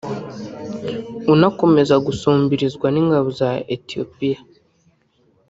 [1.33, 4.39] unakomeza gusumbirizwa n’ingabo za Ethiopia